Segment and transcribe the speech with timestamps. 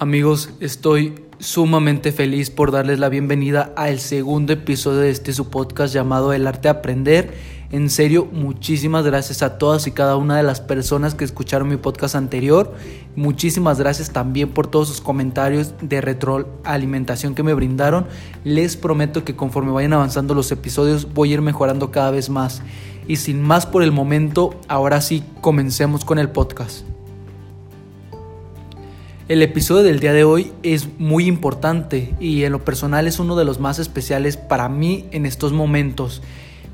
[0.00, 5.92] Amigos, estoy sumamente feliz por darles la bienvenida al segundo episodio de este su podcast
[5.92, 7.34] llamado El arte de aprender.
[7.70, 11.76] En serio, muchísimas gracias a todas y cada una de las personas que escucharon mi
[11.76, 12.74] podcast anterior.
[13.14, 18.06] Muchísimas gracias también por todos sus comentarios de retroalimentación que me brindaron.
[18.42, 22.62] Les prometo que conforme vayan avanzando los episodios voy a ir mejorando cada vez más.
[23.06, 26.89] Y sin más por el momento, ahora sí comencemos con el podcast.
[29.30, 33.36] El episodio del día de hoy es muy importante y en lo personal es uno
[33.36, 36.20] de los más especiales para mí en estos momentos.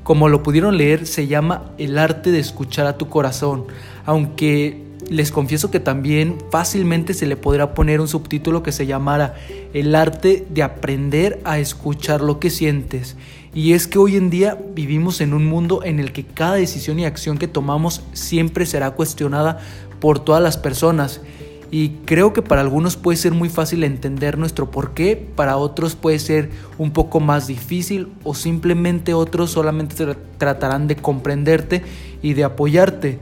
[0.01, 3.65] Como lo pudieron leer, se llama El arte de escuchar a tu corazón,
[4.07, 9.35] aunque les confieso que también fácilmente se le podrá poner un subtítulo que se llamara
[9.75, 13.17] El arte de aprender a escuchar lo que sientes.
[13.53, 16.97] Y es que hoy en día vivimos en un mundo en el que cada decisión
[16.97, 19.59] y acción que tomamos siempre será cuestionada
[19.99, 21.21] por todas las personas
[21.69, 25.95] y creo que para algunos puede ser muy fácil entender nuestro por qué, para otros
[25.95, 29.95] puede ser un poco más difícil o simplemente otros solamente
[30.37, 31.83] tratarán de comprenderte
[32.21, 33.19] y de apoyarte.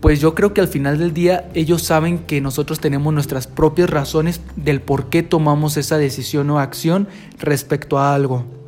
[0.00, 3.88] Pues yo creo que al final del día ellos saben que nosotros tenemos nuestras propias
[3.90, 7.06] razones del por qué tomamos esa decisión o acción
[7.38, 8.61] respecto a algo.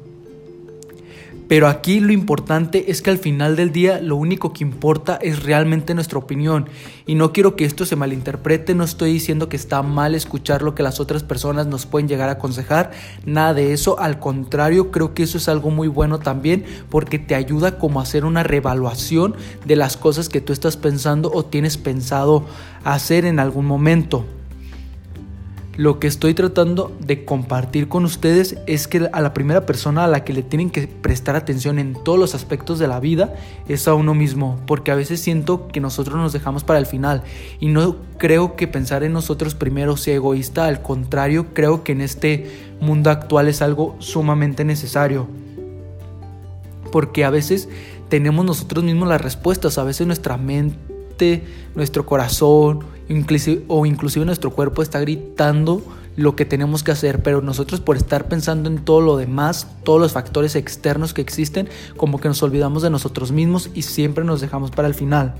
[1.47, 5.43] Pero aquí lo importante es que al final del día lo único que importa es
[5.43, 6.67] realmente nuestra opinión.
[7.07, 10.75] Y no quiero que esto se malinterprete, no estoy diciendo que está mal escuchar lo
[10.75, 12.93] que las otras personas nos pueden llegar a aconsejar,
[13.27, 17.35] nada de eso, al contrario, creo que eso es algo muy bueno también porque te
[17.35, 19.35] ayuda como a hacer una revaluación
[19.67, 22.47] de las cosas que tú estás pensando o tienes pensado
[22.85, 24.25] hacer en algún momento.
[25.77, 30.09] Lo que estoy tratando de compartir con ustedes es que a la primera persona a
[30.09, 33.35] la que le tienen que prestar atención en todos los aspectos de la vida
[33.67, 37.25] es a uno mismo, porque a veces siento que nosotros nos dejamos para el final
[37.59, 42.03] y no creo que pensar en nosotros primero sea egoísta, al contrario, creo que en
[42.03, 42.51] este
[42.81, 45.27] mundo actual es algo sumamente necesario.
[46.93, 47.69] Porque a veces
[48.09, 51.43] tenemos nosotros mismos las respuestas, a veces nuestra mente,
[51.75, 52.94] nuestro corazón,
[53.69, 55.83] o inclusive nuestro cuerpo está gritando
[56.17, 60.01] lo que tenemos que hacer, pero nosotros por estar pensando en todo lo demás, todos
[60.01, 64.41] los factores externos que existen, como que nos olvidamos de nosotros mismos y siempre nos
[64.41, 65.35] dejamos para el final.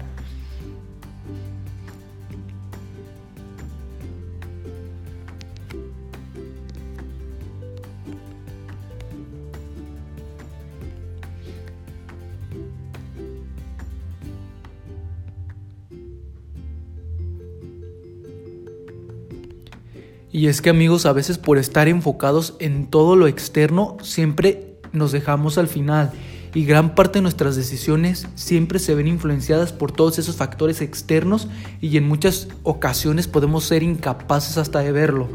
[20.35, 25.13] Y es que amigos, a veces por estar enfocados en todo lo externo, siempre nos
[25.13, 26.11] dejamos al final.
[26.55, 31.47] Y gran parte de nuestras decisiones siempre se ven influenciadas por todos esos factores externos
[31.81, 35.29] y en muchas ocasiones podemos ser incapaces hasta de verlo.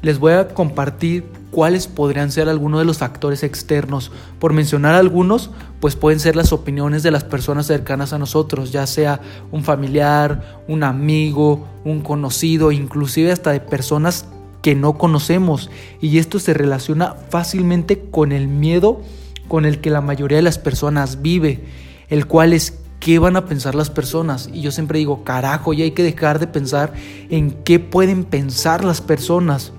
[0.00, 4.10] Les voy a compartir cuáles podrían ser algunos de los factores externos.
[4.38, 5.50] Por mencionar algunos,
[5.80, 9.20] pues pueden ser las opiniones de las personas cercanas a nosotros, ya sea
[9.52, 14.26] un familiar, un amigo, un conocido, inclusive hasta de personas
[14.62, 15.70] que no conocemos.
[16.00, 19.02] Y esto se relaciona fácilmente con el miedo
[19.48, 21.64] con el que la mayoría de las personas vive,
[22.08, 24.48] el cual es qué van a pensar las personas.
[24.52, 26.92] Y yo siempre digo, carajo, ya hay que dejar de pensar
[27.30, 29.72] en qué pueden pensar las personas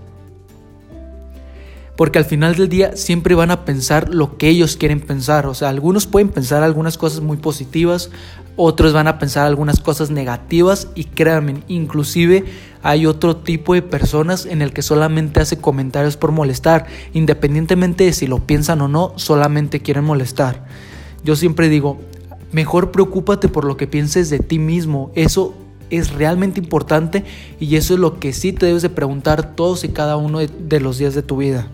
[1.99, 5.45] porque al final del día siempre van a pensar lo que ellos quieren pensar.
[5.47, 8.09] O sea, algunos pueden pensar algunas cosas muy positivas,
[8.55, 12.45] otros van a pensar algunas cosas negativas y créanme, inclusive
[12.83, 18.13] hay otro tipo de personas en el que solamente hace comentarios por molestar, independientemente de
[18.13, 20.67] si lo piensan o no, solamente quieren molestar.
[21.25, 21.99] Yo siempre digo,
[22.53, 25.53] mejor preocúpate por lo que pienses de ti mismo, eso
[25.89, 27.25] es realmente importante
[27.59, 30.79] y eso es lo que sí te debes de preguntar todos y cada uno de
[30.79, 31.67] los días de tu vida.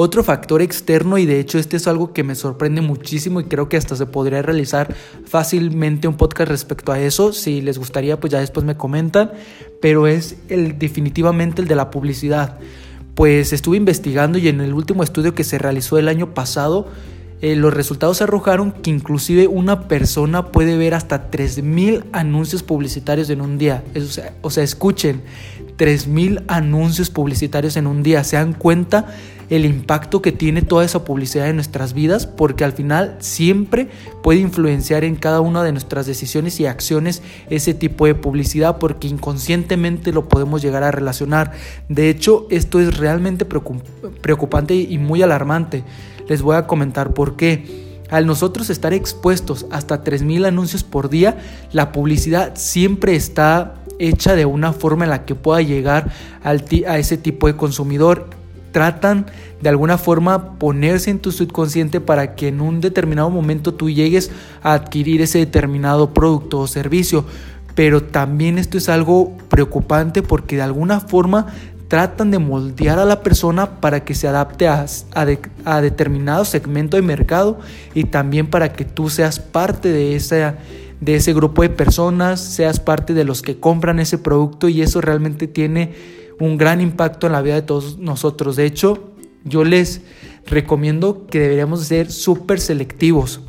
[0.00, 3.68] Otro factor externo, y de hecho este es algo que me sorprende muchísimo y creo
[3.68, 4.94] que hasta se podría realizar
[5.24, 9.32] fácilmente un podcast respecto a eso, si les gustaría pues ya después me comentan,
[9.82, 12.60] pero es el definitivamente el de la publicidad.
[13.16, 16.86] Pues estuve investigando y en el último estudio que se realizó el año pasado,
[17.40, 23.40] eh, los resultados arrojaron que inclusive una persona puede ver hasta 3.000 anuncios publicitarios en
[23.40, 23.82] un día.
[23.96, 25.22] o, sea, o sea, escuchen,
[25.76, 28.22] 3.000 anuncios publicitarios en un día.
[28.22, 29.06] ¿Se dan cuenta
[29.50, 32.26] el impacto que tiene toda esa publicidad en nuestras vidas?
[32.26, 33.88] Porque al final siempre
[34.22, 39.08] puede influenciar en cada una de nuestras decisiones y acciones ese tipo de publicidad porque
[39.08, 41.52] inconscientemente lo podemos llegar a relacionar.
[41.88, 45.84] De hecho, esto es realmente preocupante y muy alarmante.
[46.28, 47.88] Les voy a comentar por qué.
[48.10, 51.36] Al nosotros estar expuestos hasta 3.000 anuncios por día,
[51.72, 56.10] la publicidad siempre está hecha de una forma en la que pueda llegar
[56.42, 58.30] al a ese tipo de consumidor.
[58.72, 59.26] Tratan
[59.60, 64.30] de alguna forma ponerse en tu subconsciente para que en un determinado momento tú llegues
[64.62, 67.24] a adquirir ese determinado producto o servicio.
[67.74, 71.46] Pero también esto es algo preocupante porque de alguna forma
[71.88, 77.58] tratan de moldear a la persona para que se adapte a, determinado segmento de mercado
[77.94, 80.54] y también para que tú seas parte de,
[81.00, 85.00] de ese grupo de personas, seas parte de los que compran ese producto y eso
[85.00, 85.94] realmente tiene
[86.40, 88.56] un gran impacto en la vida de todos nosotros.
[88.56, 89.12] De hecho,
[89.44, 90.02] yo les
[90.46, 93.40] recomiendo que deberíamos ser súper selectivos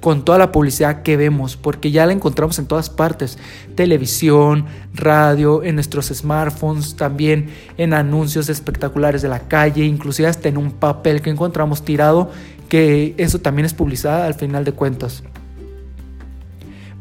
[0.00, 3.38] con toda la publicidad que vemos, porque ya la encontramos en todas partes,
[3.74, 10.58] televisión, radio, en nuestros smartphones, también en anuncios espectaculares de la calle, inclusive hasta en
[10.58, 12.30] un papel que encontramos tirado,
[12.68, 15.22] que eso también es publicidad al final de cuentas.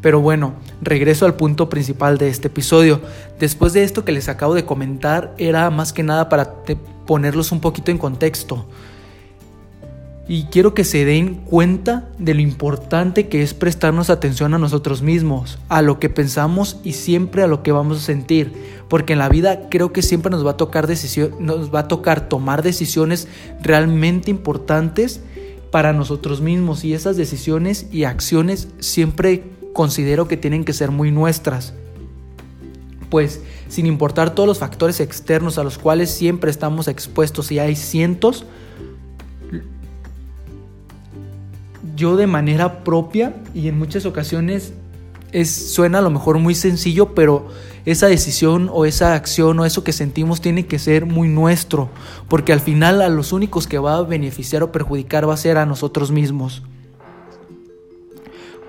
[0.06, 0.54] Pero bueno,
[0.84, 3.02] regreso al punto principal de este episodio.
[3.40, 6.57] Después de esto que les acabo de comentar, era más que nada para
[7.07, 8.68] ponerlos un poquito en contexto.
[10.28, 15.02] Y quiero que se den cuenta de lo importante que es prestarnos atención a nosotros
[15.02, 18.54] mismos, a lo que pensamos y siempre a lo que vamos a sentir,
[18.88, 20.88] porque en la vida creo que siempre nos va a tocar
[21.40, 23.28] nos va a tocar tomar decisiones
[23.60, 25.22] realmente importantes
[25.72, 31.12] para nosotros mismos y esas decisiones y acciones siempre considero que tienen que ser muy
[31.12, 31.74] nuestras.
[33.10, 37.75] Pues sin importar todos los factores externos a los cuales siempre estamos expuestos y hay
[37.75, 38.45] cientos,
[41.95, 44.74] yo de manera propia y en muchas ocasiones
[45.33, 47.48] es, suena a lo mejor muy sencillo, pero
[47.86, 51.89] esa decisión o esa acción o eso que sentimos tiene que ser muy nuestro,
[52.30, 55.57] porque al final a los únicos que va a beneficiar o perjudicar va a ser
[55.57, 56.63] a nosotros mismos.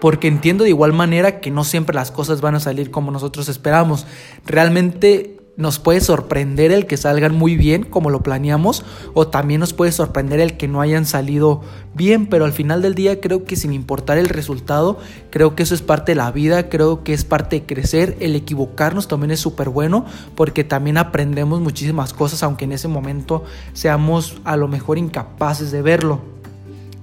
[0.00, 3.48] Porque entiendo de igual manera que no siempre las cosas van a salir como nosotros
[3.48, 4.06] esperamos.
[4.44, 8.84] Realmente nos puede sorprender el que salgan muy bien como lo planeamos
[9.14, 11.62] o también nos puede sorprender el que no hayan salido
[11.94, 14.98] bien, pero al final del día creo que sin importar el resultado,
[15.30, 18.36] creo que eso es parte de la vida, creo que es parte de crecer, el
[18.36, 20.04] equivocarnos también es súper bueno
[20.34, 25.82] porque también aprendemos muchísimas cosas aunque en ese momento seamos a lo mejor incapaces de
[25.82, 26.35] verlo.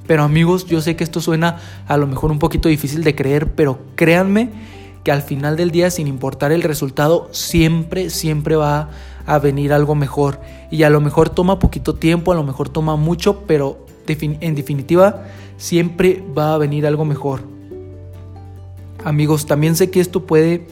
[0.08, 1.58] Pero amigos, yo sé que esto suena
[1.88, 4.50] a lo mejor un poquito difícil de creer, pero créanme
[5.04, 8.90] que al final del día, sin importar el resultado, siempre, siempre va
[9.26, 10.40] a venir algo mejor.
[10.72, 15.26] Y a lo mejor toma poquito tiempo, a lo mejor toma mucho, pero en definitiva,
[15.58, 17.42] siempre va a venir algo mejor.
[19.04, 20.68] Amigos, también sé que esto puede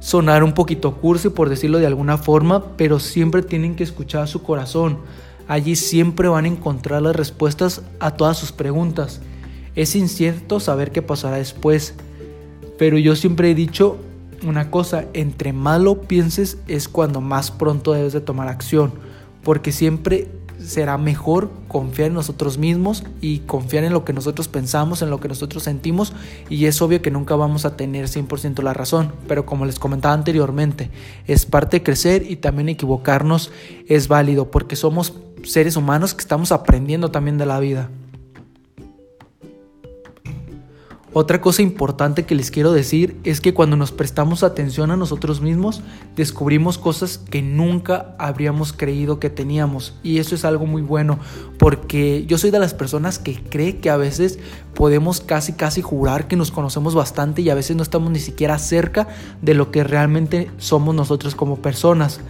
[0.00, 4.26] sonar un poquito cursi, por decirlo de alguna forma, pero siempre tienen que escuchar a
[4.26, 4.98] su corazón.
[5.48, 9.20] Allí siempre van a encontrar las respuestas a todas sus preguntas.
[9.74, 11.94] Es incierto saber qué pasará después,
[12.78, 13.98] pero yo siempre he dicho
[14.44, 18.92] una cosa, entre más lo pienses es cuando más pronto debes de tomar acción,
[19.42, 20.28] porque siempre
[20.58, 25.20] será mejor confiar en nosotros mismos y confiar en lo que nosotros pensamos, en lo
[25.20, 26.12] que nosotros sentimos
[26.48, 30.14] y es obvio que nunca vamos a tener 100% la razón, pero como les comentaba
[30.14, 30.90] anteriormente,
[31.26, 33.50] es parte de crecer y también equivocarnos
[33.86, 37.90] es válido porque somos seres humanos que estamos aprendiendo también de la vida.
[41.18, 45.40] Otra cosa importante que les quiero decir es que cuando nos prestamos atención a nosotros
[45.40, 45.80] mismos,
[46.14, 49.94] descubrimos cosas que nunca habríamos creído que teníamos.
[50.02, 51.18] Y eso es algo muy bueno,
[51.58, 54.38] porque yo soy de las personas que cree que a veces
[54.74, 58.58] podemos casi casi jurar que nos conocemos bastante y a veces no estamos ni siquiera
[58.58, 59.08] cerca
[59.40, 62.20] de lo que realmente somos nosotros como personas.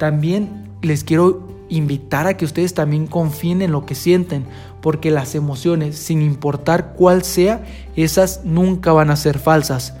[0.00, 4.44] También les quiero invitar a que ustedes también confíen en lo que sienten,
[4.80, 7.64] porque las emociones, sin importar cuál sea,
[7.96, 9.94] esas nunca van a ser falsas.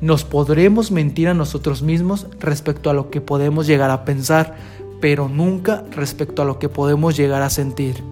[0.00, 4.56] Nos podremos mentir a nosotros mismos respecto a lo que podemos llegar a pensar,
[5.00, 8.02] pero nunca respecto a lo que podemos llegar a sentir.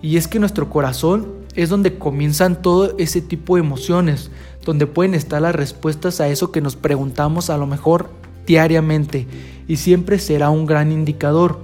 [0.00, 4.30] Y es que nuestro corazón es donde comienzan todo ese tipo de emociones,
[4.64, 8.10] donde pueden estar las respuestas a eso que nos preguntamos a lo mejor
[8.48, 9.26] diariamente
[9.68, 11.60] y siempre será un gran indicador.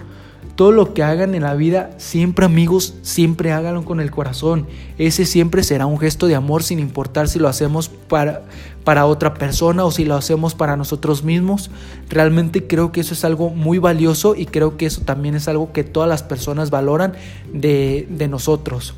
[0.54, 4.68] Todo lo que hagan en la vida, siempre amigos, siempre háganlo con el corazón.
[4.98, 8.44] Ese siempre será un gesto de amor sin importar si lo hacemos para,
[8.84, 11.72] para otra persona o si lo hacemos para nosotros mismos.
[12.08, 15.72] Realmente creo que eso es algo muy valioso y creo que eso también es algo
[15.72, 17.14] que todas las personas valoran
[17.52, 18.94] de, de nosotros.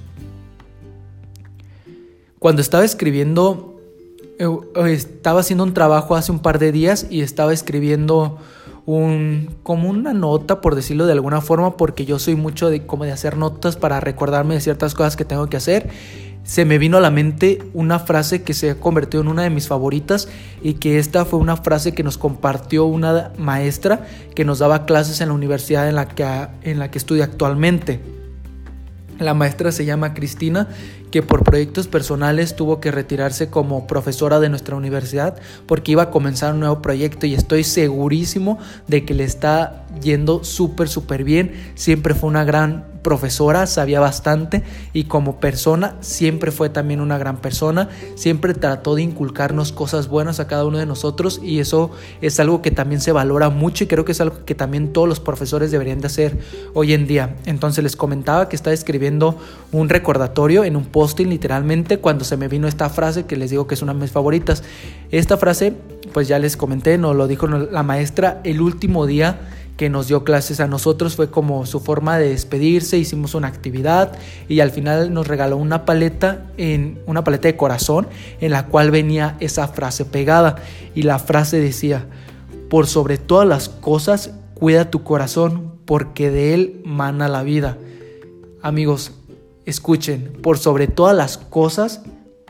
[2.38, 3.75] Cuando estaba escribiendo
[4.86, 8.38] estaba haciendo un trabajo hace un par de días y estaba escribiendo
[8.84, 13.04] un como una nota por decirlo de alguna forma porque yo soy mucho de como
[13.04, 15.90] de hacer notas para recordarme de ciertas cosas que tengo que hacer
[16.46, 19.50] se me vino a la mente una frase que se ha convertido en una de
[19.50, 20.28] mis favoritas
[20.62, 25.20] y que esta fue una frase que nos compartió una maestra que nos daba clases
[25.20, 26.24] en la universidad en la que,
[26.62, 28.00] en la que estudio actualmente.
[29.18, 30.68] La maestra se llama Cristina,
[31.16, 36.10] que por proyectos personales tuvo que retirarse como profesora de nuestra universidad porque iba a
[36.10, 41.52] comenzar un nuevo proyecto y estoy segurísimo de que le está yendo súper, súper bien.
[41.74, 47.36] Siempre fue una gran profesora, sabía bastante y como persona siempre fue también una gran
[47.36, 52.40] persona, siempre trató de inculcarnos cosas buenas a cada uno de nosotros y eso es
[52.40, 55.20] algo que también se valora mucho y creo que es algo que también todos los
[55.20, 56.36] profesores deberían de hacer
[56.74, 57.36] hoy en día.
[57.44, 59.38] Entonces les comentaba que estaba escribiendo
[59.70, 63.68] un recordatorio en un posting literalmente cuando se me vino esta frase que les digo
[63.68, 64.64] que es una de mis favoritas.
[65.12, 65.74] Esta frase
[66.12, 69.38] pues ya les comenté, nos lo dijo la maestra el último día
[69.76, 74.16] que nos dio clases a nosotros fue como su forma de despedirse, hicimos una actividad
[74.48, 78.08] y al final nos regaló una paleta en una paleta de corazón
[78.40, 80.56] en la cual venía esa frase pegada
[80.94, 82.06] y la frase decía:
[82.70, 87.76] "Por sobre todas las cosas, cuida tu corazón, porque de él mana la vida."
[88.62, 89.12] Amigos,
[89.66, 92.02] escuchen, por sobre todas las cosas,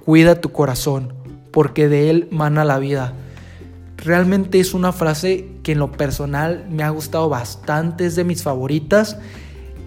[0.04, 1.12] cuida tu corazón,
[1.50, 3.14] porque de él mana la vida.
[3.96, 8.42] Realmente es una frase que en lo personal me ha gustado bastante, es de mis
[8.42, 9.18] favoritas.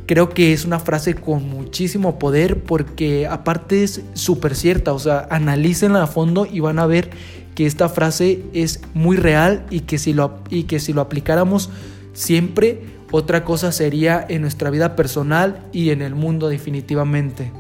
[0.08, 5.28] Creo que es una frase con muchísimo poder porque aparte es súper cierta, o sea,
[5.30, 7.12] analícenla a fondo y van a ver
[7.54, 11.70] que esta frase es muy real y que si lo, y que si lo aplicáramos
[12.14, 17.52] siempre, otra cosa sería en nuestra vida personal y en el mundo definitivamente.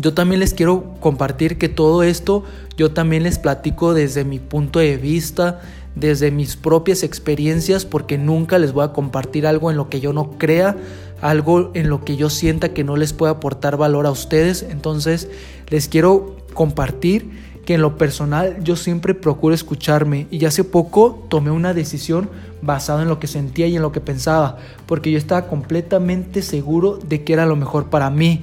[0.00, 2.44] Yo también les quiero compartir que todo esto
[2.80, 5.60] yo también les platico desde mi punto de vista,
[5.94, 10.14] desde mis propias experiencias, porque nunca les voy a compartir algo en lo que yo
[10.14, 10.74] no crea,
[11.20, 14.62] algo en lo que yo sienta que no les puede aportar valor a ustedes.
[14.62, 15.28] Entonces
[15.68, 21.50] les quiero compartir que en lo personal yo siempre procuro escucharme y hace poco tomé
[21.50, 22.30] una decisión
[22.62, 26.96] basada en lo que sentía y en lo que pensaba, porque yo estaba completamente seguro
[26.96, 28.42] de que era lo mejor para mí.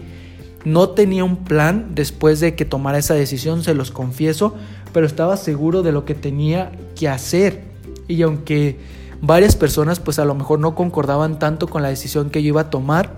[0.68, 4.54] No tenía un plan después de que tomara esa decisión, se los confieso,
[4.92, 7.64] pero estaba seguro de lo que tenía que hacer.
[8.10, 8.78] Y aunque
[9.22, 12.60] varias personas pues a lo mejor no concordaban tanto con la decisión que yo iba
[12.60, 13.16] a tomar,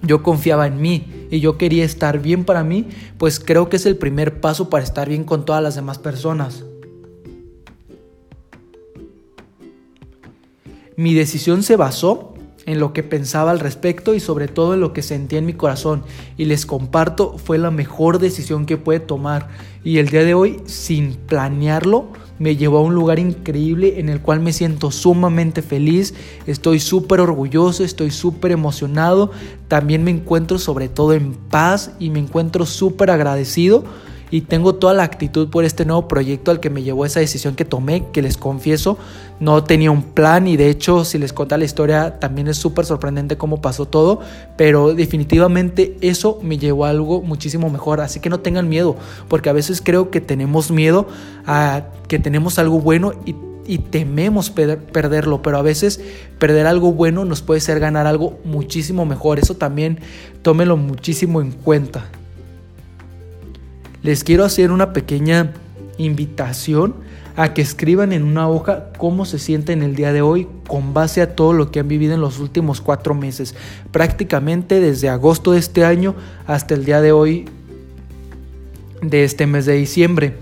[0.00, 2.88] yo confiaba en mí y yo quería estar bien para mí,
[3.18, 6.64] pues creo que es el primer paso para estar bien con todas las demás personas.
[10.96, 12.37] Mi decisión se basó
[12.68, 15.54] en lo que pensaba al respecto y sobre todo en lo que sentía en mi
[15.54, 16.02] corazón.
[16.36, 19.48] Y les comparto, fue la mejor decisión que pude tomar.
[19.82, 24.20] Y el día de hoy, sin planearlo, me llevó a un lugar increíble en el
[24.20, 26.12] cual me siento sumamente feliz,
[26.46, 29.32] estoy súper orgulloso, estoy súper emocionado,
[29.66, 33.82] también me encuentro sobre todo en paz y me encuentro súper agradecido
[34.30, 37.54] y tengo toda la actitud por este nuevo proyecto al que me llevó esa decisión
[37.54, 38.98] que tomé, que les confieso,
[39.40, 42.84] no tenía un plan y de hecho si les cuento la historia también es súper
[42.84, 44.20] sorprendente cómo pasó todo,
[44.56, 48.96] pero definitivamente eso me llevó a algo muchísimo mejor, así que no tengan miedo,
[49.28, 51.06] porque a veces creo que tenemos miedo
[51.46, 56.00] a que tenemos algo bueno y tememos perderlo, pero a veces
[56.38, 59.38] perder algo bueno nos puede ser ganar algo muchísimo mejor.
[59.38, 60.00] Eso también
[60.40, 62.06] tómelo muchísimo en cuenta
[64.08, 65.52] les quiero hacer una pequeña
[65.98, 66.94] invitación
[67.36, 71.20] a que escriban en una hoja cómo se sienten el día de hoy con base
[71.20, 73.54] a todo lo que han vivido en los últimos cuatro meses,
[73.90, 76.14] prácticamente desde agosto de este año
[76.46, 77.50] hasta el día de hoy
[79.02, 80.36] de este mes de diciembre.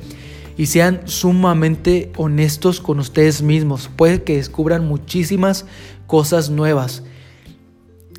[0.56, 3.90] Y sean sumamente honestos con ustedes mismos.
[3.96, 5.66] Puede que descubran muchísimas
[6.06, 7.02] cosas nuevas.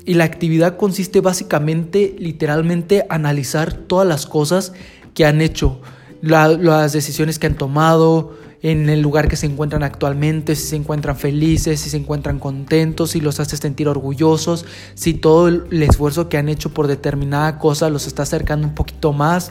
[0.04, 4.72] Y la actividad consiste básicamente, literalmente, analizar todas las cosas
[5.18, 5.80] que han hecho,
[6.22, 11.16] las decisiones que han tomado, en el lugar que se encuentran actualmente, si se encuentran
[11.16, 16.38] felices, si se encuentran contentos, si los hace sentir orgullosos, si todo el esfuerzo que
[16.38, 19.50] han hecho por determinada cosa los está acercando un poquito más.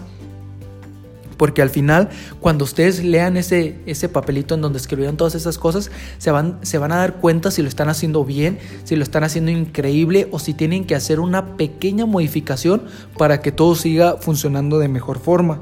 [1.37, 5.91] Porque al final, cuando ustedes lean ese, ese papelito en donde escribieron todas esas cosas,
[6.17, 9.23] se van, se van a dar cuenta si lo están haciendo bien, si lo están
[9.23, 12.83] haciendo increíble o si tienen que hacer una pequeña modificación
[13.17, 15.61] para que todo siga funcionando de mejor forma.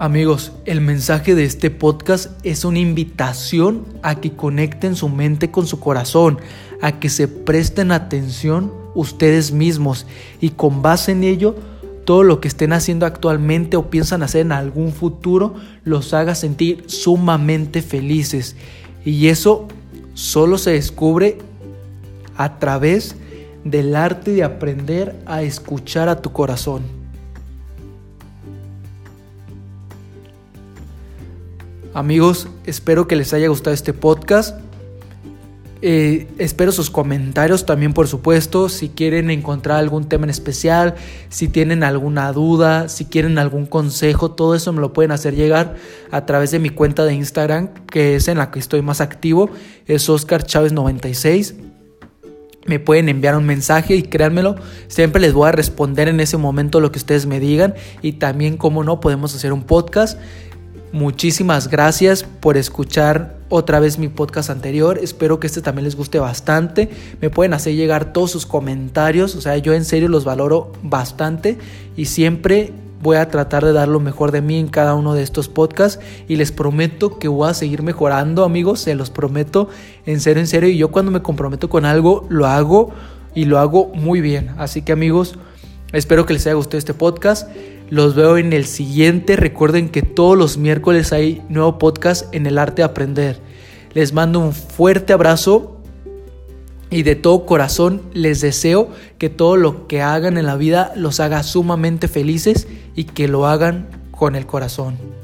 [0.00, 5.68] Amigos, el mensaje de este podcast es una invitación a que conecten su mente con
[5.68, 6.40] su corazón,
[6.82, 10.06] a que se presten atención ustedes mismos
[10.40, 11.54] y con base en ello
[12.04, 16.84] todo lo que estén haciendo actualmente o piensan hacer en algún futuro los haga sentir
[16.86, 18.56] sumamente felices.
[19.04, 19.68] Y eso
[20.14, 21.38] solo se descubre
[22.36, 23.16] a través
[23.64, 26.82] del arte de aprender a escuchar a tu corazón.
[31.94, 34.58] Amigos, espero que les haya gustado este podcast.
[35.86, 38.70] Eh, espero sus comentarios también, por supuesto.
[38.70, 40.94] Si quieren encontrar algún tema en especial,
[41.28, 45.74] si tienen alguna duda, si quieren algún consejo, todo eso me lo pueden hacer llegar
[46.10, 49.50] a través de mi cuenta de Instagram, que es en la que estoy más activo.
[49.84, 51.54] Es Oscar Chávez 96
[52.66, 54.56] me pueden enviar un mensaje y créanmelo,
[54.88, 58.56] siempre les voy a responder en ese momento lo que ustedes me digan y también,
[58.56, 60.18] como no, podemos hacer un podcast.
[60.94, 64.96] Muchísimas gracias por escuchar otra vez mi podcast anterior.
[65.02, 66.88] Espero que este también les guste bastante.
[67.20, 69.34] Me pueden hacer llegar todos sus comentarios.
[69.34, 71.58] O sea, yo en serio los valoro bastante
[71.96, 72.72] y siempre
[73.02, 75.98] voy a tratar de dar lo mejor de mí en cada uno de estos podcasts
[76.28, 79.68] y les prometo que voy a seguir mejorando, amigos, se los prometo
[80.06, 80.68] en serio, en serio.
[80.68, 82.92] Y yo cuando me comprometo con algo, lo hago
[83.34, 84.50] y lo hago muy bien.
[84.58, 85.34] Así que, amigos,
[85.94, 87.48] espero que les haya gustado este podcast.
[87.88, 89.36] Los veo en el siguiente.
[89.36, 93.40] Recuerden que todos los miércoles hay nuevo podcast en el arte de aprender.
[93.92, 95.80] Les mando un fuerte abrazo
[96.90, 101.20] y de todo corazón les deseo que todo lo que hagan en la vida los
[101.20, 105.23] haga sumamente felices y que lo hagan con el corazón.